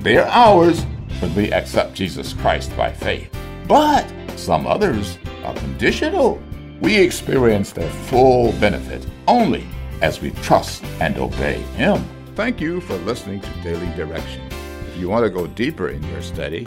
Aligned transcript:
They 0.00 0.18
are 0.18 0.28
ours 0.28 0.84
when 1.20 1.34
we 1.34 1.52
accept 1.52 1.94
Jesus 1.94 2.32
Christ 2.32 2.76
by 2.76 2.92
faith. 2.92 3.30
But 3.68 4.12
some 4.36 4.66
others 4.66 5.18
are 5.44 5.54
conditional. 5.54 6.40
We 6.80 6.98
experience 6.98 7.72
their 7.72 7.90
full 7.90 8.52
benefit 8.52 9.06
only 9.28 9.66
as 10.00 10.20
we 10.20 10.30
trust 10.42 10.84
and 11.00 11.16
obey 11.16 11.60
Him. 11.76 12.04
Thank 12.34 12.60
you 12.60 12.80
for 12.80 12.96
listening 12.98 13.40
to 13.40 13.62
Daily 13.62 13.86
Direction. 13.94 14.42
If 14.88 14.98
you 14.98 15.08
want 15.08 15.24
to 15.24 15.30
go 15.30 15.46
deeper 15.46 15.90
in 15.90 16.02
your 16.08 16.22
study, 16.22 16.66